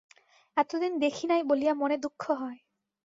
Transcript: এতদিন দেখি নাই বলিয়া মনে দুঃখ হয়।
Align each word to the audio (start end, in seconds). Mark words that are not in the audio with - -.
এতদিন 0.57 0.93
দেখি 0.99 1.25
নাই 1.27 1.41
বলিয়া 1.43 1.73
মনে 1.73 1.95
দুঃখ 1.97 2.23
হয়। 2.33 2.59